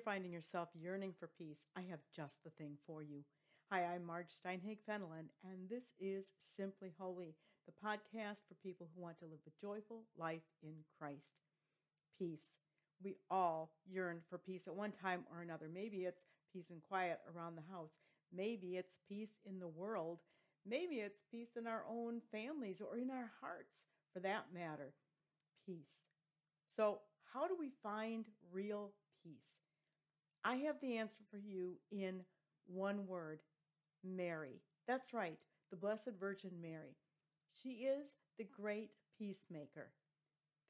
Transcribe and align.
You're 0.00 0.14
finding 0.14 0.32
yourself 0.32 0.70
yearning 0.74 1.12
for 1.20 1.26
peace, 1.26 1.66
I 1.76 1.82
have 1.90 1.98
just 2.16 2.42
the 2.42 2.48
thing 2.48 2.78
for 2.86 3.02
you. 3.02 3.22
Hi, 3.70 3.84
I'm 3.84 4.06
Marge 4.06 4.30
Steinhage 4.30 4.78
Fenelon, 4.88 5.28
and 5.44 5.68
this 5.68 5.92
is 5.98 6.32
Simply 6.38 6.94
Holy, 6.98 7.34
the 7.66 7.86
podcast 7.86 8.48
for 8.48 8.54
people 8.62 8.88
who 8.94 9.02
want 9.02 9.18
to 9.18 9.26
live 9.26 9.40
a 9.46 9.60
joyful 9.60 10.04
life 10.16 10.40
in 10.62 10.72
Christ. 10.98 11.42
Peace. 12.18 12.48
We 13.04 13.16
all 13.30 13.72
yearn 13.86 14.20
for 14.30 14.38
peace 14.38 14.66
at 14.66 14.74
one 14.74 14.92
time 14.92 15.24
or 15.30 15.42
another. 15.42 15.68
Maybe 15.70 16.06
it's 16.06 16.22
peace 16.50 16.70
and 16.70 16.80
quiet 16.80 17.20
around 17.36 17.56
the 17.56 17.70
house. 17.70 17.92
Maybe 18.34 18.78
it's 18.78 19.00
peace 19.06 19.42
in 19.44 19.58
the 19.58 19.68
world. 19.68 20.20
Maybe 20.66 21.00
it's 21.00 21.24
peace 21.30 21.58
in 21.58 21.66
our 21.66 21.84
own 21.86 22.22
families 22.32 22.80
or 22.80 22.96
in 22.96 23.10
our 23.10 23.30
hearts, 23.42 23.74
for 24.14 24.20
that 24.20 24.46
matter. 24.54 24.94
Peace. 25.66 26.06
So, 26.74 27.00
how 27.34 27.46
do 27.46 27.54
we 27.58 27.68
find 27.82 28.24
real 28.50 28.92
peace? 29.22 29.59
I 30.44 30.56
have 30.56 30.76
the 30.80 30.96
answer 30.96 31.22
for 31.30 31.38
you 31.38 31.74
in 31.90 32.20
one 32.66 33.06
word 33.06 33.40
Mary. 34.04 34.62
That's 34.86 35.12
right, 35.12 35.38
the 35.70 35.76
Blessed 35.76 36.12
Virgin 36.18 36.52
Mary. 36.60 36.96
She 37.62 37.84
is 37.84 38.08
the 38.38 38.44
great 38.44 38.90
peacemaker. 39.18 39.90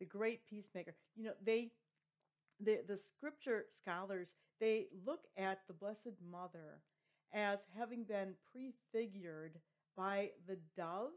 The 0.01 0.07
great 0.07 0.47
peacemaker. 0.47 0.95
You 1.15 1.25
know, 1.25 1.33
they 1.45 1.71
the, 2.63 2.81
the 2.87 2.99
scripture 2.99 3.65
scholars 3.71 4.35
they 4.61 4.89
look 5.07 5.21
at 5.39 5.61
the 5.67 5.73
blessed 5.73 6.17
mother 6.31 6.83
as 7.33 7.61
having 7.79 8.05
been 8.05 8.35
prefigured 8.53 9.59
by 9.97 10.31
the 10.47 10.59
dove 10.77 11.11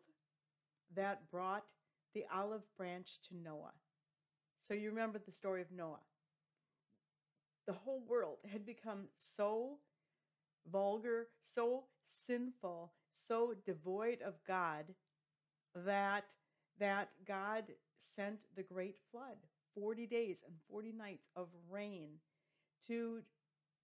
that 0.95 1.29
brought 1.29 1.71
the 2.13 2.23
olive 2.33 2.61
branch 2.77 3.19
to 3.27 3.35
Noah. 3.35 3.73
So 4.65 4.73
you 4.73 4.89
remember 4.89 5.19
the 5.19 5.31
story 5.31 5.61
of 5.61 5.71
Noah 5.75 5.99
the 7.65 7.73
whole 7.73 8.03
world 8.07 8.37
had 8.51 8.65
become 8.65 9.05
so 9.17 9.77
vulgar, 10.71 11.27
so 11.41 11.85
sinful, 12.27 12.93
so 13.27 13.53
devoid 13.65 14.21
of 14.21 14.35
God 14.47 14.85
that 15.75 16.25
that 16.79 17.09
God 17.27 17.65
sent 17.99 18.39
the 18.55 18.63
great 18.63 18.97
flood, 19.11 19.37
40 19.75 20.07
days 20.07 20.43
and 20.45 20.55
40 20.69 20.91
nights 20.91 21.29
of 21.35 21.47
rain 21.69 22.09
to 22.87 23.19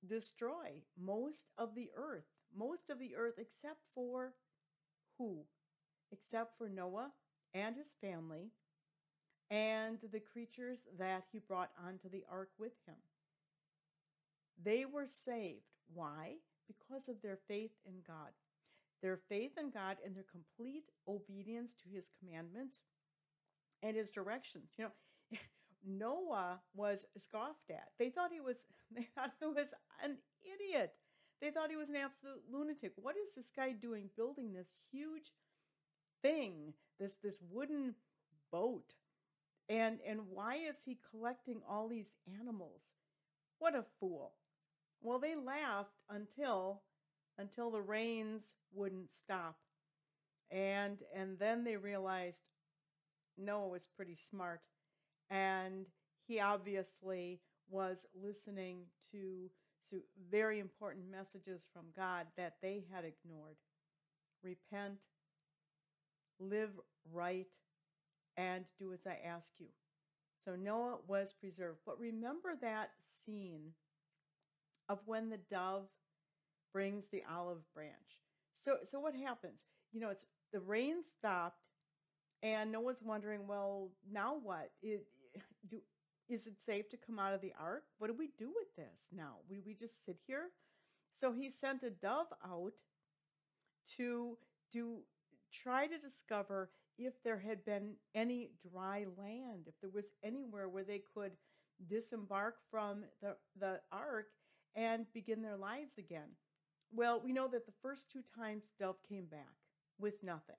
destroy 0.08 0.82
most 1.00 1.46
of 1.58 1.76
the 1.76 1.90
earth, 1.96 2.26
most 2.56 2.90
of 2.90 3.00
the 3.00 3.16
earth 3.16 3.36
except 3.38 3.82
for 3.94 4.34
who? 5.18 5.44
Except 6.12 6.58
for 6.58 6.68
Noah 6.68 7.12
and 7.54 7.76
his 7.76 7.96
family 8.02 8.52
and 9.52 10.00
the 10.12 10.20
creatures 10.20 10.80
that 10.98 11.26
he 11.32 11.40
brought 11.40 11.72
onto 11.84 12.10
the 12.10 12.24
ark 12.30 12.50
with 12.58 12.74
him. 12.88 12.96
They 14.64 14.86
were 14.86 15.08
saved. 15.08 15.64
Why? 15.94 16.36
Because 16.68 17.08
of 17.08 17.22
their 17.22 17.40
faith 17.48 17.72
in 17.86 17.96
God. 18.06 18.32
Their 19.02 19.20
faith 19.30 19.52
in 19.58 19.72
God 19.72 19.98
and 20.06 20.16
their 20.16 20.26
complete 20.30 20.92
obedience 21.08 21.74
to 21.84 21.90
his 21.90 22.10
commandments 22.20 22.76
and 23.82 23.96
his 23.96 24.12
directions. 24.12 24.72
You 24.78 24.86
know, 24.86 25.38
Noah 25.88 26.60
was 26.76 27.06
scoffed 27.18 27.70
at. 27.70 27.90
They 27.98 28.10
thought 28.10 28.32
he 28.32 28.42
was 28.42 28.58
they 28.96 29.08
thought 29.16 29.32
he 29.40 29.46
was 29.46 29.70
an 30.04 30.18
idiot. 30.44 30.94
They 31.42 31.52
thought 31.52 31.70
he 31.70 31.78
was 31.78 31.90
an 31.90 31.96
absolute 31.96 32.44
lunatic. 32.52 32.92
What 32.98 33.16
is 33.16 33.34
this 33.36 33.52
guy 33.56 33.72
doing 33.72 34.10
building 34.18 34.54
this 34.54 34.68
huge 34.92 35.32
thing, 36.22 36.74
this 37.00 37.14
this 37.24 37.40
wooden 37.50 37.96
boat? 38.52 38.94
And 39.70 40.00
and 40.06 40.22
why 40.30 40.56
is 40.56 40.76
he 40.86 40.98
collecting 41.10 41.62
all 41.68 41.88
these 41.88 42.10
animals? 42.40 42.82
What 43.60 43.76
a 43.76 43.86
fool. 44.00 44.34
Well, 45.02 45.20
they 45.20 45.36
laughed 45.36 45.96
until 46.10 46.82
until 47.38 47.72
the 47.72 47.82
rains 47.82 48.44
wouldn't 48.74 49.12
stop. 49.12 49.58
And 50.52 50.98
and 51.16 51.40
then 51.40 51.64
they 51.64 51.78
realized 51.78 52.42
Noah 53.38 53.70
was 53.70 53.88
pretty 53.96 54.16
smart 54.16 54.62
and 55.30 55.86
he 56.28 56.40
obviously 56.40 57.40
was 57.70 58.06
listening 58.20 58.86
to, 59.12 59.50
to 59.90 60.02
very 60.30 60.60
important 60.60 61.06
messages 61.10 61.68
from 61.74 61.86
God 61.96 62.28
that 62.38 62.56
they 62.62 62.84
had 62.92 63.04
ignored. 63.06 63.58
Repent, 64.44 64.96
live 66.40 66.72
right, 67.12 67.48
and 68.38 68.66
do 68.80 68.94
as 68.94 69.06
I 69.06 69.18
ask 69.28 69.52
you. 69.60 69.68
So 70.46 70.56
Noah 70.56 70.98
was 71.08 71.34
preserved. 71.34 71.80
But 71.86 72.00
remember 72.00 72.56
that 72.62 72.92
scene 73.26 73.74
of 74.90 75.00
when 75.06 75.30
the 75.30 75.40
dove 75.50 75.86
brings 76.74 77.06
the 77.12 77.24
olive 77.32 77.62
branch. 77.74 78.20
So 78.64 78.78
so 78.86 79.00
what 79.00 79.16
happens? 79.16 79.62
You 79.94 80.02
know, 80.02 80.10
it's 80.10 80.26
the 80.52 80.60
rain 80.60 80.98
stopped 81.18 81.64
and 82.42 82.72
Noah's 82.72 83.02
wondering, 83.04 83.48
well, 83.48 83.90
now 84.12 84.36
what? 84.42 84.72
It, 84.82 85.06
do 85.70 85.80
is 86.30 86.46
it 86.46 86.56
safe 86.64 86.90
to 86.90 86.98
come 86.98 87.18
out 87.18 87.34
of 87.34 87.42
the 87.42 87.54
ark? 87.60 87.84
What 87.98 88.08
do 88.08 88.14
we 88.18 88.30
do 88.38 88.48
with 88.48 88.76
this 88.76 89.08
now? 89.12 89.38
Would 89.50 89.66
we 89.66 89.74
just 89.74 90.06
sit 90.06 90.18
here? 90.28 90.50
So 91.12 91.32
he 91.32 91.50
sent 91.50 91.84
a 91.84 91.90
dove 91.90 92.28
out 92.46 92.74
to 93.98 94.38
to 94.74 95.00
try 95.52 95.88
to 95.88 95.98
discover 95.98 96.70
if 96.98 97.14
there 97.24 97.40
had 97.40 97.66
been 97.66 97.94
any 98.14 98.52
dry 98.72 99.06
land, 99.18 99.64
if 99.68 99.74
there 99.82 99.90
was 99.90 100.12
anywhere 100.24 100.70
where 100.70 100.84
they 100.84 101.02
could 101.16 101.32
disembark 101.88 102.56
from 102.70 103.06
the, 103.22 103.36
the 103.58 103.80
ark 103.92 104.28
and 104.76 105.06
begin 105.14 105.42
their 105.42 105.58
lives 105.58 105.98
again. 105.98 106.30
Well, 106.92 107.22
we 107.24 107.34
know 107.34 107.48
that 107.48 107.66
the 107.66 107.74
first 107.82 108.12
two 108.12 108.24
times 108.36 108.64
Dove 108.80 108.98
came 109.08 109.26
back 109.26 109.56
with 110.00 110.24
nothing. 110.24 110.56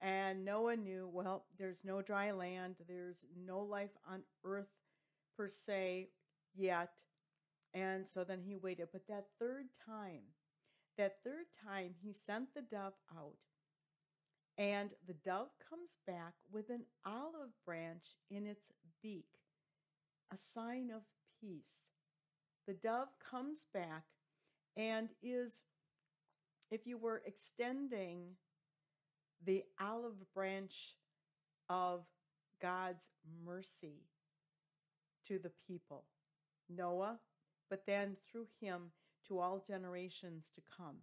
And 0.00 0.44
Noah 0.44 0.76
knew, 0.76 1.10
well, 1.12 1.46
there's 1.58 1.84
no 1.84 2.02
dry 2.02 2.30
land, 2.30 2.76
there's 2.86 3.24
no 3.44 3.60
life 3.60 3.90
on 4.08 4.22
earth 4.44 4.70
per 5.36 5.48
se 5.48 6.08
yet. 6.54 6.90
And 7.74 8.06
so 8.06 8.24
then 8.24 8.40
he 8.40 8.56
waited. 8.56 8.88
But 8.92 9.06
that 9.08 9.26
third 9.38 9.66
time, 9.84 10.22
that 10.96 11.16
third 11.24 11.46
time, 11.64 11.94
he 12.02 12.12
sent 12.12 12.54
the 12.54 12.62
dove 12.62 12.94
out. 13.16 13.36
And 14.56 14.94
the 15.06 15.14
dove 15.14 15.48
comes 15.68 15.98
back 16.06 16.34
with 16.50 16.70
an 16.70 16.84
olive 17.04 17.52
branch 17.64 18.16
in 18.30 18.46
its 18.46 18.66
beak, 19.02 19.28
a 20.32 20.36
sign 20.36 20.90
of 20.90 21.02
peace 21.40 21.90
the 22.68 22.74
dove 22.74 23.08
comes 23.30 23.66
back 23.72 24.04
and 24.76 25.08
is, 25.22 25.64
if 26.70 26.86
you 26.86 26.98
were 26.98 27.22
extending 27.24 28.34
the 29.44 29.64
olive 29.80 30.32
branch 30.34 30.96
of 31.70 32.02
God's 32.60 33.04
mercy 33.44 34.02
to 35.26 35.38
the 35.38 35.50
people, 35.66 36.04
Noah, 36.68 37.18
but 37.70 37.84
then 37.86 38.16
through 38.30 38.48
him 38.60 38.92
to 39.28 39.38
all 39.38 39.64
generations 39.66 40.44
to 40.54 40.60
come. 40.76 40.96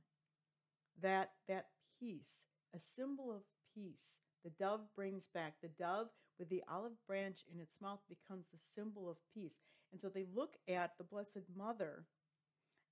That, 1.02 1.32
that 1.48 1.70
peace, 2.00 2.46
a 2.76 2.80
symbol 2.96 3.32
of 3.32 3.42
peace, 3.74 4.18
the 4.44 4.52
dove 4.52 4.82
brings 4.96 5.30
back. 5.34 5.56
The 5.64 5.70
dove 5.80 6.10
with 6.40 6.50
the 6.50 6.64
olive 6.72 6.98
branch 7.08 7.40
in 7.54 7.60
its 7.60 7.76
mouth 7.82 8.00
becomes 8.10 8.46
the 8.52 8.60
symbol 8.76 9.10
of 9.10 9.18
peace. 9.34 9.56
And 9.92 10.02
so 10.02 10.10
they 10.10 10.26
look 10.36 10.56
at 10.68 10.92
the 10.98 11.04
Blessed 11.04 11.46
Mother 11.56 12.06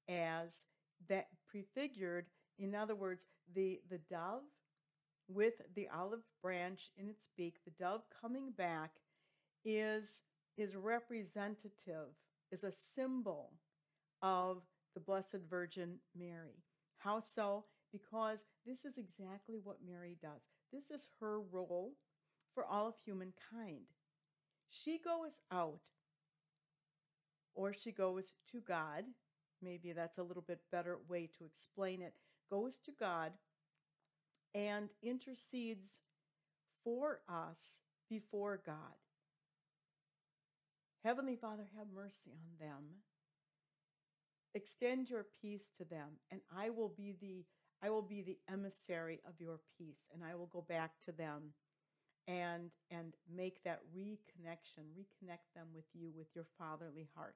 as 0.09 0.67
that 1.09 1.27
prefigured, 1.49 2.25
in 2.57 2.75
other 2.75 2.95
words, 2.95 3.25
the, 3.53 3.81
the 3.89 3.99
dove 4.09 4.43
with 5.27 5.53
the 5.75 5.87
olive 5.93 6.23
branch 6.41 6.91
in 6.97 7.09
its 7.09 7.29
beak, 7.35 7.55
the 7.65 7.83
dove 7.83 8.01
coming 8.21 8.51
back 8.57 8.91
is, 9.65 10.23
is 10.57 10.75
representative, 10.75 12.13
is 12.51 12.63
a 12.63 12.73
symbol 12.95 13.51
of 14.21 14.61
the 14.93 14.99
Blessed 14.99 15.37
Virgin 15.49 15.95
Mary. 16.17 16.63
How 16.97 17.19
so? 17.19 17.65
Because 17.91 18.39
this 18.65 18.85
is 18.85 18.97
exactly 18.97 19.59
what 19.63 19.77
Mary 19.85 20.17
does. 20.21 20.41
This 20.71 20.89
is 20.91 21.07
her 21.19 21.39
role 21.39 21.93
for 22.53 22.65
all 22.65 22.87
of 22.87 22.95
humankind. 23.05 23.85
She 24.69 24.99
goes 25.03 25.41
out, 25.51 25.79
or 27.55 27.73
she 27.73 27.91
goes 27.91 28.33
to 28.51 28.59
God. 28.59 29.05
Maybe 29.61 29.93
that's 29.93 30.17
a 30.17 30.23
little 30.23 30.43
bit 30.45 30.59
better 30.71 30.97
way 31.07 31.29
to 31.37 31.45
explain 31.45 32.01
it. 32.01 32.13
Goes 32.49 32.77
to 32.85 32.91
God 32.99 33.31
and 34.53 34.89
intercedes 35.01 35.99
for 36.83 37.19
us 37.29 37.79
before 38.09 38.61
God. 38.65 38.75
Heavenly 41.03 41.35
Father, 41.35 41.67
have 41.77 41.87
mercy 41.93 42.31
on 42.31 42.67
them. 42.67 42.83
Extend 44.55 45.09
your 45.09 45.25
peace 45.41 45.71
to 45.77 45.83
them, 45.83 46.19
and 46.31 46.41
I 46.55 46.69
will 46.69 46.93
be 46.95 47.15
the 47.19 47.45
I 47.85 47.89
will 47.89 48.01
be 48.01 48.21
the 48.21 48.37
emissary 48.49 49.19
of 49.27 49.33
your 49.39 49.59
peace, 49.77 50.07
and 50.13 50.23
I 50.23 50.35
will 50.35 50.45
go 50.45 50.61
back 50.61 50.91
to 51.03 51.11
them 51.11 51.51
and 52.27 52.71
and 52.91 53.13
make 53.33 53.63
that 53.63 53.81
reconnection, 53.95 54.85
reconnect 54.97 55.51
them 55.55 55.67
with 55.73 55.85
you 55.93 56.11
with 56.15 56.27
your 56.35 56.45
fatherly 56.57 57.09
heart. 57.15 57.35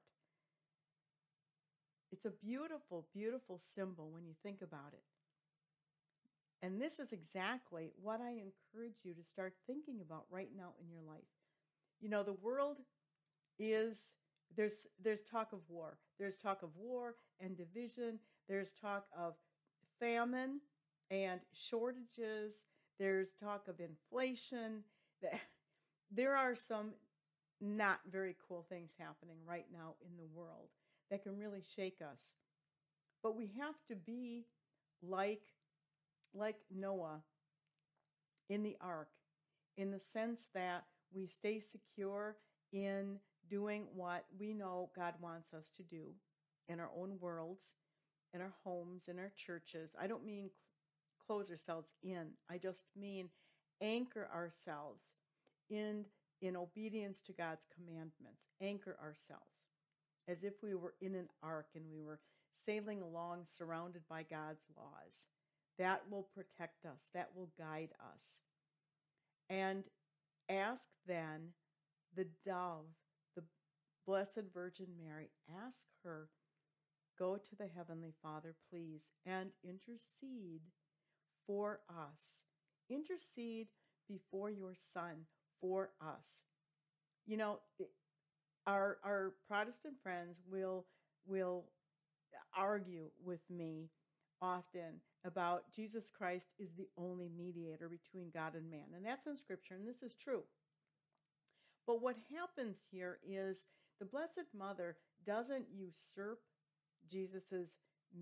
It's 2.10 2.26
a 2.26 2.30
beautiful, 2.30 3.08
beautiful 3.14 3.58
symbol 3.74 4.10
when 4.10 4.26
you 4.26 4.34
think 4.42 4.60
about 4.60 4.92
it. 4.92 5.04
And 6.62 6.80
this 6.80 6.98
is 6.98 7.12
exactly 7.12 7.92
what 8.02 8.20
I 8.20 8.30
encourage 8.30 9.04
you 9.04 9.14
to 9.14 9.22
start 9.22 9.54
thinking 9.66 10.00
about 10.00 10.24
right 10.30 10.50
now 10.56 10.72
in 10.80 10.90
your 10.90 11.02
life. 11.02 11.28
You 12.00 12.08
know, 12.08 12.22
the 12.22 12.32
world 12.34 12.78
is 13.58 14.14
there's 14.56 14.86
there's 15.02 15.22
talk 15.24 15.52
of 15.52 15.60
war. 15.68 15.98
There's 16.18 16.36
talk 16.38 16.62
of 16.62 16.70
war 16.76 17.16
and 17.40 17.56
division. 17.56 18.20
There's 18.48 18.72
talk 18.72 19.06
of 19.18 19.34
famine 20.00 20.60
and 21.10 21.40
shortages. 21.52 22.54
There's 22.98 23.32
talk 23.42 23.68
of 23.68 23.80
inflation. 23.80 24.84
There 26.10 26.34
are 26.34 26.56
some 26.56 26.92
not 27.60 28.00
very 28.10 28.34
cool 28.48 28.64
things 28.66 28.92
happening 28.98 29.36
right 29.46 29.66
now 29.70 29.92
in 30.00 30.16
the 30.16 30.24
world 30.34 30.68
that 31.10 31.22
can 31.22 31.36
really 31.38 31.62
shake 31.76 31.98
us. 32.00 32.36
But 33.22 33.36
we 33.36 33.50
have 33.60 33.74
to 33.88 33.94
be 33.94 34.46
like 35.02 35.42
like 36.34 36.56
Noah 36.74 37.20
in 38.48 38.62
the 38.62 38.76
ark 38.80 39.08
in 39.76 39.90
the 39.90 40.00
sense 40.00 40.48
that 40.54 40.84
we 41.14 41.26
stay 41.26 41.60
secure 41.60 42.36
in 42.72 43.18
doing 43.48 43.84
what 43.94 44.24
we 44.38 44.52
know 44.52 44.90
God 44.94 45.14
wants 45.20 45.54
us 45.54 45.70
to 45.76 45.82
do 45.82 46.12
in 46.68 46.80
our 46.80 46.90
own 46.96 47.16
worlds, 47.20 47.64
in 48.34 48.40
our 48.40 48.52
homes, 48.64 49.04
in 49.08 49.18
our 49.18 49.32
churches. 49.36 49.90
I 50.00 50.06
don't 50.06 50.26
mean 50.26 50.50
close 51.28 51.50
ourselves 51.50 51.90
in. 52.02 52.28
I 52.50 52.58
just 52.58 52.84
mean 52.98 53.28
anchor 53.80 54.28
ourselves 54.34 55.04
in 55.70 56.04
in 56.40 56.56
obedience 56.56 57.20
to 57.22 57.32
God's 57.32 57.66
commandments. 57.74 58.46
Anchor 58.60 58.96
ourselves 59.02 59.58
as 60.28 60.44
if 60.44 60.54
we 60.62 60.74
were 60.74 60.94
in 61.00 61.14
an 61.14 61.28
ark 61.42 61.68
and 61.74 61.84
we 61.90 62.02
were 62.02 62.20
sailing 62.64 63.00
along 63.02 63.46
surrounded 63.50 64.02
by 64.08 64.22
God's 64.22 64.64
laws. 64.76 65.26
That 65.78 66.02
will 66.10 66.28
protect 66.34 66.84
us, 66.84 67.00
that 67.14 67.30
will 67.34 67.50
guide 67.58 67.90
us. 68.00 68.42
And 69.48 69.84
ask 70.50 70.82
then 71.06 71.52
the 72.14 72.26
dove, 72.44 72.84
the 73.36 73.44
Blessed 74.06 74.52
Virgin 74.52 74.88
Mary, 75.02 75.30
ask 75.64 75.78
her, 76.04 76.28
go 77.18 77.36
to 77.36 77.56
the 77.56 77.68
Heavenly 77.74 78.12
Father, 78.22 78.54
please, 78.70 79.02
and 79.24 79.50
intercede 79.64 80.62
for 81.48 81.80
us. 81.88 82.44
Intercede 82.90 83.68
before 84.06 84.50
your 84.50 84.74
Son 84.94 85.24
for 85.60 85.90
us. 86.00 86.44
You 87.26 87.38
know, 87.38 87.58
our 88.66 88.98
our 89.04 89.32
Protestant 89.48 89.94
friends 90.02 90.40
will 90.48 90.86
will 91.26 91.64
argue 92.56 93.10
with 93.24 93.40
me 93.50 93.90
often 94.40 95.00
about 95.24 95.64
Jesus 95.74 96.10
Christ 96.10 96.46
is 96.58 96.70
the 96.76 96.88
only 96.96 97.28
mediator 97.36 97.88
between 97.88 98.30
God 98.32 98.54
and 98.54 98.70
man. 98.70 98.94
And 98.94 99.04
that's 99.04 99.26
in 99.26 99.36
scripture 99.36 99.74
and 99.74 99.86
this 99.88 100.02
is 100.02 100.14
true. 100.14 100.42
But 101.86 102.02
what 102.02 102.16
happens 102.30 102.76
here 102.90 103.18
is 103.26 103.66
the 103.98 104.06
Blessed 104.06 104.46
Mother 104.56 104.96
doesn't 105.26 105.64
usurp 105.74 106.40
Jesus's 107.10 107.76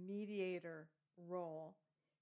mediator 0.06 0.88
role. 1.28 1.74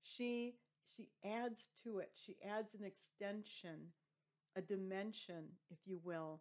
She 0.02 0.54
she 0.94 1.08
adds 1.24 1.68
to 1.84 1.98
it. 1.98 2.10
She 2.14 2.36
adds 2.46 2.74
an 2.74 2.84
extension, 2.84 3.92
a 4.56 4.60
dimension, 4.60 5.44
if 5.70 5.78
you 5.86 6.00
will, 6.02 6.40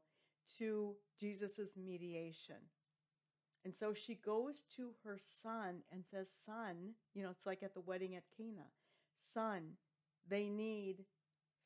to 0.57 0.95
Jesus's 1.19 1.71
mediation. 1.77 2.57
And 3.65 3.73
so 3.73 3.93
she 3.93 4.15
goes 4.15 4.63
to 4.75 4.89
her 5.03 5.17
son 5.41 5.83
and 5.91 6.03
says, 6.09 6.27
Son, 6.45 6.93
you 7.13 7.23
know, 7.23 7.29
it's 7.29 7.45
like 7.45 7.63
at 7.63 7.73
the 7.73 7.81
wedding 7.81 8.15
at 8.15 8.23
Cana, 8.37 8.65
Son, 9.33 9.77
they 10.27 10.49
need 10.49 11.05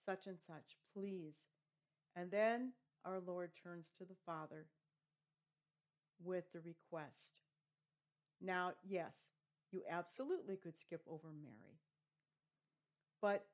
such 0.05 0.27
and 0.27 0.37
such, 0.45 0.77
please. 0.93 1.35
And 2.15 2.31
then 2.31 2.73
our 3.03 3.19
Lord 3.19 3.51
turns 3.61 3.89
to 3.97 4.05
the 4.05 4.15
Father 4.25 4.67
with 6.23 6.45
the 6.53 6.59
request. 6.59 7.41
Now, 8.41 8.73
yes, 8.87 9.13
you 9.71 9.81
absolutely 9.89 10.55
could 10.55 10.79
skip 10.79 11.01
over 11.09 11.29
Mary. 11.41 11.79
But 13.21 13.45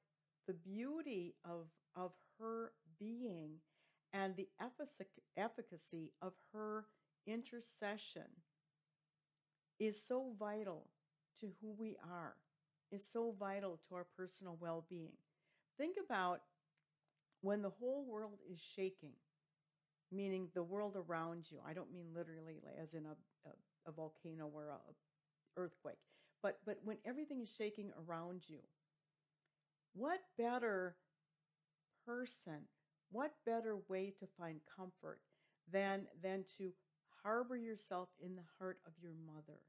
the 0.48 0.54
beauty 0.54 1.36
of, 1.46 1.68
of 1.96 2.12
her 2.40 2.72
being 3.00 3.60
and 4.14 4.36
the 4.36 4.48
efficacy 5.38 6.12
of 6.22 6.34
her 6.54 6.86
intercession 7.26 8.28
is 9.80 10.02
so 10.08 10.34
vital 10.40 10.88
to 11.40 11.50
who 11.62 11.74
we 11.78 11.98
are, 12.10 12.36
is 12.92 13.04
so 13.12 13.36
vital 13.40 13.80
to 13.88 13.96
our 13.96 14.06
personal 14.18 14.58
well 14.60 14.86
being. 14.90 15.14
Think 15.78 15.98
about 16.04 16.42
when 17.42 17.62
the 17.62 17.70
whole 17.70 18.06
world 18.06 18.40
is 18.52 18.60
shaking, 18.76 19.14
meaning 20.12 20.50
the 20.54 20.64
world 20.64 20.96
around 20.96 21.46
you. 21.50 21.60
I 21.68 21.74
don't 21.74 21.94
mean 21.94 22.08
literally 22.16 22.62
as 22.82 22.94
in 22.94 23.06
a, 23.06 23.16
a, 23.50 23.90
a 23.90 23.92
volcano 23.92 24.48
or 24.54 24.70
a 24.70 24.78
earthquake, 25.62 25.98
but, 26.42 26.60
but 26.66 26.78
when 26.84 26.98
everything 27.06 27.42
is 27.42 27.50
shaking 27.58 27.92
around 28.08 28.44
you. 28.48 28.60
What 29.94 30.20
better 30.38 30.96
person, 32.06 32.68
what 33.12 33.34
better 33.46 33.78
way 33.88 34.14
to 34.20 34.28
find 34.38 34.60
comfort 34.76 35.20
than, 35.72 36.08
than 36.22 36.46
to 36.58 36.72
harbor 37.24 37.56
yourself 37.56 38.10
in 38.22 38.36
the 38.36 38.44
heart 38.60 38.80
of 38.86 38.94
your 39.02 39.14
mother. 39.26 39.60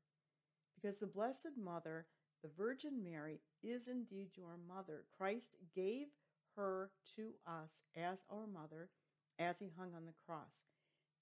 Because 0.75 0.99
the 0.99 1.07
Blessed 1.07 1.57
Mother, 1.62 2.07
the 2.43 2.50
Virgin 2.57 3.02
Mary, 3.02 3.40
is 3.62 3.87
indeed 3.87 4.31
your 4.35 4.59
mother. 4.69 5.04
Christ 5.16 5.50
gave 5.75 6.09
her 6.57 6.90
to 7.16 7.31
us 7.47 7.83
as 7.97 8.19
our 8.31 8.47
mother 8.47 8.90
as 9.38 9.59
he 9.59 9.71
hung 9.76 9.95
on 9.95 10.07
the 10.07 10.12
cross 10.26 10.62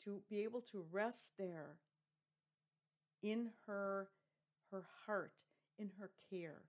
to 0.05 0.21
be 0.29 0.43
able 0.43 0.61
to 0.61 0.85
rest 0.91 1.31
there 1.39 1.77
in 3.23 3.51
her 3.67 4.09
her 4.71 4.85
heart 5.07 5.33
in 5.79 5.91
her 5.99 6.11
care 6.31 6.63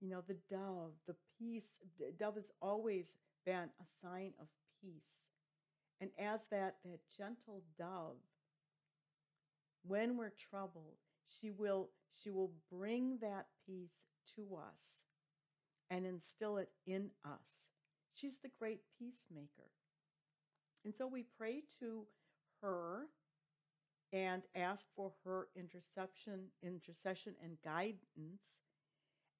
you 0.00 0.08
know 0.08 0.22
the 0.26 0.36
dove 0.50 0.92
the 1.06 1.16
peace 1.38 1.78
the 1.98 2.12
dove 2.18 2.36
has 2.36 2.50
always 2.62 3.14
been 3.46 3.68
a 3.80 3.86
sign 4.02 4.32
of 4.40 4.46
peace 4.80 5.28
and 6.00 6.10
as 6.18 6.40
that 6.50 6.76
that 6.84 7.00
gentle 7.16 7.62
dove 7.78 8.16
when 9.86 10.16
we're 10.16 10.32
troubled, 10.50 10.96
she 11.28 11.50
will 11.50 11.90
she 12.22 12.30
will 12.30 12.52
bring 12.70 13.18
that 13.20 13.46
peace 13.66 14.04
to 14.36 14.56
us 14.56 15.00
and 15.90 16.04
instill 16.06 16.58
it 16.58 16.70
in 16.86 17.10
us. 17.24 17.70
She's 18.12 18.38
the 18.38 18.50
great 18.58 18.80
peacemaker. 18.98 19.70
And 20.84 20.94
so 20.94 21.06
we 21.06 21.24
pray 21.38 21.62
to 21.80 22.04
her 22.62 23.06
and 24.12 24.42
ask 24.54 24.86
for 24.96 25.12
her 25.24 25.48
interception, 25.56 26.46
intercession 26.62 27.34
and 27.42 27.56
guidance 27.64 28.42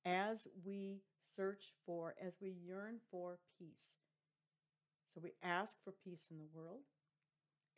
as 0.04 0.46
we 0.64 1.02
search 1.36 1.72
for, 1.86 2.14
as 2.24 2.34
we 2.40 2.50
yearn 2.50 2.96
for 3.10 3.38
peace. 3.58 3.92
So 5.14 5.20
we 5.22 5.32
ask 5.42 5.76
for 5.84 5.92
peace 6.04 6.26
in 6.30 6.38
the 6.38 6.48
world, 6.54 6.82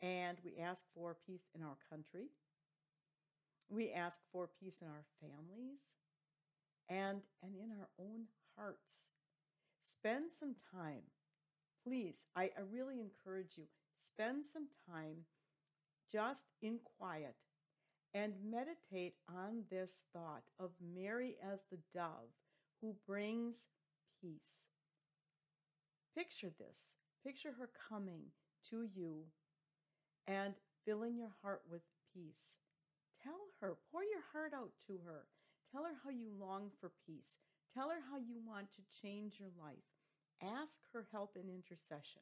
and 0.01 0.37
we 0.43 0.61
ask 0.61 0.83
for 0.93 1.15
peace 1.25 1.49
in 1.55 1.63
our 1.63 1.77
country. 1.89 2.27
We 3.69 3.91
ask 3.91 4.19
for 4.31 4.49
peace 4.59 4.75
in 4.81 4.87
our 4.87 5.05
families 5.19 5.79
and, 6.89 7.21
and 7.41 7.55
in 7.55 7.71
our 7.71 7.89
own 7.99 8.25
hearts. 8.55 9.05
Spend 9.83 10.25
some 10.37 10.55
time, 10.71 11.03
please. 11.85 12.15
I, 12.35 12.43
I 12.43 12.61
really 12.71 12.99
encourage 12.99 13.53
you, 13.57 13.63
spend 14.05 14.43
some 14.51 14.67
time 14.89 15.25
just 16.11 16.45
in 16.61 16.79
quiet 16.97 17.35
and 18.13 18.33
meditate 18.49 19.15
on 19.27 19.63
this 19.69 19.91
thought 20.13 20.43
of 20.59 20.71
Mary 20.95 21.35
as 21.43 21.59
the 21.71 21.79
dove 21.93 22.29
who 22.81 22.95
brings 23.07 23.55
peace. 24.21 24.69
Picture 26.15 26.51
this. 26.59 26.77
Picture 27.25 27.53
her 27.57 27.69
coming 27.89 28.21
to 28.69 28.87
you 28.93 29.23
and 30.27 30.53
filling 30.85 31.17
your 31.17 31.31
heart 31.41 31.61
with 31.69 31.81
peace. 32.13 32.59
Tell 33.23 33.39
her, 33.61 33.77
pour 33.91 34.03
your 34.03 34.21
heart 34.31 34.53
out 34.53 34.71
to 34.87 34.99
her. 35.05 35.25
Tell 35.71 35.83
her 35.83 35.95
how 36.03 36.09
you 36.11 36.29
long 36.39 36.69
for 36.79 36.91
peace. 37.07 37.39
Tell 37.73 37.89
her 37.89 38.03
how 38.11 38.17
you 38.17 38.37
want 38.45 38.67
to 38.73 39.01
change 39.01 39.39
your 39.39 39.49
life. 39.59 39.87
Ask 40.41 40.81
her 40.93 41.07
help 41.11 41.35
in 41.35 41.49
intercession. 41.49 42.21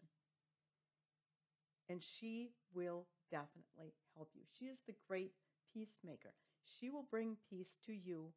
And 1.90 2.02
she 2.02 2.52
will 2.74 3.08
definitely 3.30 3.94
help 4.16 4.30
you. 4.34 4.44
She 4.58 4.66
is 4.66 4.80
the 4.88 4.96
great 5.08 5.34
peacemaker. 5.74 6.34
She 6.64 6.90
will 6.90 7.06
bring 7.10 7.38
peace 7.50 7.78
to 7.86 7.94
you 7.94 8.34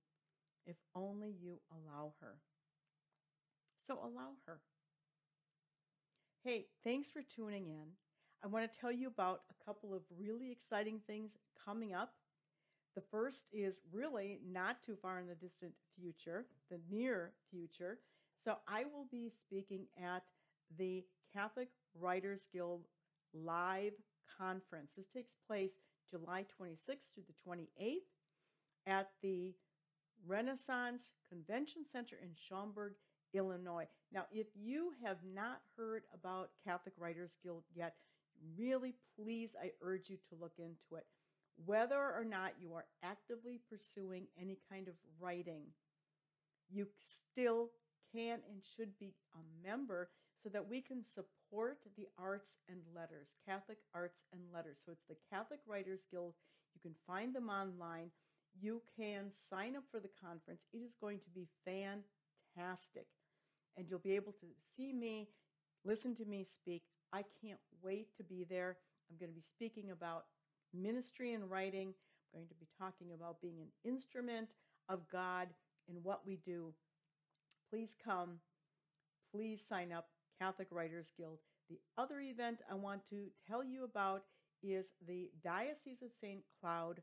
if 0.67 0.77
only 0.95 1.35
you 1.41 1.61
allow 1.71 2.15
her. 2.21 2.37
So 3.87 3.95
allow 3.95 4.33
her. 4.47 4.61
Hey, 6.43 6.67
thanks 6.83 7.11
for 7.11 7.23
tuning 7.23 7.69
in. 7.69 7.89
I 8.43 8.47
want 8.47 8.71
to 8.71 8.79
tell 8.79 8.93
you 8.93 9.09
about 9.09 9.43
a 9.51 9.65
couple 9.65 9.95
of 9.95 10.03
really 10.19 10.51
exciting 10.51 11.01
things 11.07 11.37
coming 11.65 11.95
up. 11.95 12.13
The 12.95 13.03
first 13.11 13.47
is 13.53 13.81
really 13.93 14.39
not 14.47 14.77
too 14.85 14.97
far 15.01 15.19
in 15.19 15.27
the 15.27 15.35
distant 15.35 15.73
future, 15.99 16.47
the 16.71 16.79
near 16.91 17.33
future. 17.51 17.99
So 18.45 18.57
I 18.69 18.85
will 18.85 19.07
be 19.11 19.31
speaking 19.31 19.87
at 20.03 20.23
the 20.79 21.05
Catholic 21.33 21.69
Writers 21.99 22.49
Guild 22.53 22.87
live 23.33 23.95
conference. 24.39 24.93
This 24.97 25.09
takes 25.09 25.33
place 25.47 25.73
July 26.15 26.45
26th 26.61 27.11
through 27.13 27.25
the 27.27 27.51
28th 27.51 27.97
at 28.87 29.09
the 29.21 29.53
Renaissance 30.27 31.13
Convention 31.29 31.83
Center 31.91 32.17
in 32.23 32.31
Schaumburg, 32.37 32.93
Illinois. 33.33 33.87
Now, 34.13 34.27
if 34.31 34.47
you 34.55 34.93
have 35.05 35.17
not 35.35 35.61
heard 35.77 36.05
about 36.15 36.51
Catholic 36.65 36.95
Writers 36.97 37.37
Guild 37.43 37.65
yet, 37.75 37.95
really 38.57 38.95
please, 39.19 39.57
I 39.61 39.73
urge 39.83 40.09
you 40.09 40.19
to 40.29 40.41
look 40.41 40.55
into 40.59 40.97
it. 40.97 41.07
Whether 41.67 41.97
or 41.97 42.25
not 42.25 42.53
you 42.61 42.75
are 42.75 42.85
actively 43.03 43.61
pursuing 43.69 44.27
any 44.41 44.59
kind 44.71 44.87
of 44.87 44.95
writing, 45.21 45.63
you 46.71 46.87
still 47.33 47.71
can 48.13 48.39
and 48.49 48.63
should 48.77 48.97
be 49.01 49.15
a 49.35 49.69
member 49.69 50.11
so 50.45 50.51
that 50.51 50.69
we 50.69 50.83
can 50.83 51.03
support 51.03 51.79
the 51.97 52.07
arts 52.19 52.59
and 52.69 52.79
letters, 52.95 53.29
Catholic 53.49 53.79
Arts 53.95 54.19
and 54.31 54.43
Letters. 54.53 54.77
So 54.85 54.93
it's 54.93 55.07
the 55.09 55.17
Catholic 55.33 55.61
Writers 55.67 56.01
Guild. 56.11 56.35
You 56.75 56.83
can 56.83 56.95
find 57.07 57.35
them 57.35 57.49
online. 57.49 58.11
You 58.61 58.83
can 58.95 59.31
sign 59.51 59.75
up 59.75 59.85
for 59.91 60.01
the 60.01 60.11
conference. 60.23 60.61
It 60.75 60.79
is 60.79 60.93
going 61.01 61.21
to 61.21 61.31
be 61.35 61.49
fantastic. 61.65 63.07
And 63.79 63.87
you'll 63.89 64.01
be 64.01 64.17
able 64.17 64.33
to 64.33 64.47
see 64.77 64.93
me, 64.93 65.29
listen 65.83 66.15
to 66.17 66.27
me 66.27 66.45
speak. 66.45 66.83
I 67.11 67.25
can't 67.43 67.61
wait 67.83 68.15
to 68.19 68.23
be 68.23 68.45
there. 68.45 68.77
I'm 69.11 69.17
going 69.19 69.33
to 69.33 69.37
be 69.37 69.41
speaking 69.41 69.91
about 69.93 70.27
ministry 70.75 71.33
and 71.33 71.51
writing. 71.51 71.95
I'm 72.35 72.41
going 72.41 72.49
to 72.49 72.55
be 72.55 72.69
talking 72.79 73.09
about 73.15 73.41
being 73.41 73.61
an 73.61 73.91
instrument 73.91 74.49
of 74.91 75.09
God 75.11 75.49
in 75.89 75.97
what 76.03 76.27
we 76.27 76.37
do. 76.45 76.75
Please 77.71 77.95
come. 78.05 78.41
Please 79.33 79.61
sign 79.67 79.91
up. 79.91 80.09
Catholic 80.41 80.69
Writers 80.71 81.13
Guild. 81.17 81.39
The 81.69 81.79
other 81.97 82.21
event 82.21 82.61
I 82.71 82.75
want 82.75 83.03
to 83.11 83.27
tell 83.49 83.65
you 83.65 83.85
about 83.85 84.25
is 84.63 84.87
the 85.07 85.31
Diocese 85.43 86.03
of 86.03 86.13
St. 86.13 86.41
Cloud 86.61 87.01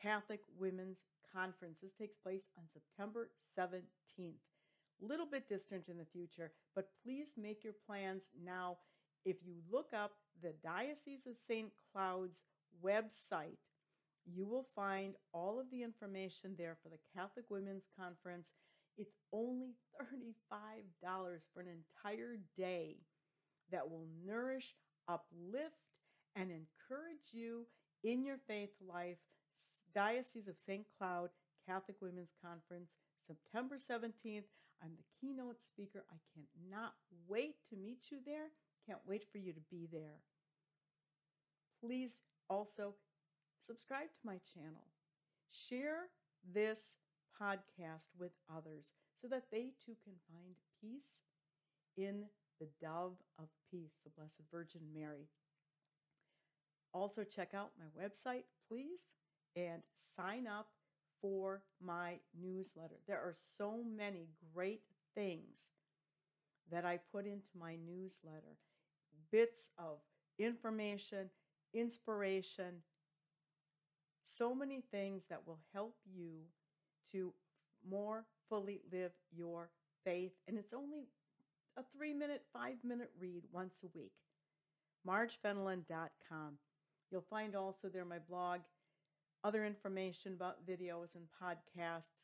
Catholic 0.00 0.40
Women's 0.58 0.98
Conference. 1.34 1.78
This 1.82 1.92
takes 1.98 2.16
place 2.16 2.44
on 2.56 2.64
September 2.72 3.30
17th. 3.58 4.34
Little 5.00 5.26
bit 5.26 5.48
distant 5.48 5.88
in 5.88 5.98
the 5.98 6.06
future, 6.12 6.52
but 6.74 6.88
please 7.04 7.28
make 7.36 7.62
your 7.62 7.74
plans 7.86 8.24
now. 8.42 8.78
If 9.24 9.36
you 9.44 9.54
look 9.70 9.90
up 9.94 10.12
the 10.42 10.54
Diocese 10.62 11.26
of 11.26 11.36
St. 11.46 11.70
Cloud's 11.92 12.38
website, 12.82 13.58
you 14.24 14.46
will 14.46 14.66
find 14.74 15.14
all 15.32 15.60
of 15.60 15.70
the 15.70 15.82
information 15.82 16.54
there 16.56 16.76
for 16.82 16.88
the 16.88 16.98
Catholic 17.14 17.44
Women's 17.48 17.84
Conference. 17.98 18.48
It's 18.98 19.16
only 19.32 19.74
$35 20.00 21.40
for 21.52 21.60
an 21.60 21.68
entire 21.68 22.38
day 22.56 22.96
that 23.70 23.90
will 23.90 24.06
nourish, 24.24 24.74
uplift, 25.08 25.74
and 26.34 26.50
encourage 26.50 27.32
you 27.32 27.66
in 28.04 28.24
your 28.24 28.38
faith 28.46 28.70
life. 28.86 29.18
Diocese 29.94 30.48
of 30.48 30.56
St. 30.66 30.84
Cloud 30.98 31.30
Catholic 31.66 31.96
Women's 32.00 32.34
Conference, 32.44 32.90
September 33.26 33.76
17th. 33.76 34.44
I'm 34.82 34.92
the 34.96 35.04
keynote 35.20 35.62
speaker. 35.62 36.04
I 36.10 36.16
cannot 36.34 36.92
wait 37.26 37.56
to 37.70 37.76
meet 37.76 38.10
you 38.10 38.18
there. 38.24 38.48
Can't 38.86 39.00
wait 39.06 39.24
for 39.32 39.38
you 39.38 39.52
to 39.52 39.60
be 39.70 39.88
there. 39.90 40.20
Please 41.82 42.12
also 42.48 42.94
subscribe 43.66 44.08
to 44.08 44.26
my 44.26 44.38
channel. 44.54 44.86
Share 45.50 46.08
this 46.54 46.78
podcast 47.40 48.06
with 48.18 48.32
others 48.54 48.84
so 49.20 49.28
that 49.28 49.44
they 49.50 49.72
too 49.84 49.96
can 50.04 50.14
find 50.30 50.54
peace 50.80 51.18
in 51.96 52.24
the 52.60 52.68
dove 52.80 53.16
of 53.38 53.48
peace, 53.70 53.92
the 54.04 54.10
Blessed 54.16 54.42
Virgin 54.50 54.82
Mary. 54.94 55.28
Also, 56.92 57.24
check 57.24 57.52
out 57.54 57.72
my 57.78 58.02
website, 58.02 58.44
please, 58.68 59.00
and 59.54 59.82
sign 60.16 60.46
up 60.46 60.68
for 61.20 61.62
my 61.82 62.14
newsletter. 62.40 62.96
There 63.06 63.18
are 63.18 63.34
so 63.58 63.82
many 63.96 64.28
great 64.54 64.82
things 65.14 65.72
that 66.70 66.84
I 66.84 66.98
put 67.12 67.26
into 67.26 67.48
my 67.58 67.76
newsletter 67.76 68.56
bits 69.30 69.70
of 69.78 69.98
information, 70.38 71.30
inspiration, 71.74 72.82
so 74.36 74.54
many 74.54 74.82
things 74.90 75.24
that 75.30 75.46
will 75.46 75.60
help 75.72 75.96
you 76.04 76.42
to 77.12 77.32
more 77.88 78.24
fully 78.48 78.80
live 78.92 79.12
your 79.36 79.70
faith. 80.04 80.32
And 80.48 80.58
it's 80.58 80.72
only 80.72 81.08
a 81.76 81.82
three 81.96 82.14
minute, 82.14 82.42
five 82.52 82.76
minute 82.84 83.10
read 83.20 83.42
once 83.52 83.74
a 83.84 83.98
week. 83.98 84.12
MargeFenelon.com. 85.06 86.58
You'll 87.10 87.24
find 87.30 87.54
also 87.54 87.88
there 87.88 88.04
my 88.04 88.18
blog, 88.18 88.60
other 89.44 89.64
information 89.64 90.32
about 90.32 90.66
videos 90.66 91.14
and 91.14 91.24
podcasts. 91.40 92.15